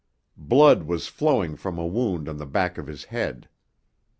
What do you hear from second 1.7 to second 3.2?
a wound on the back of his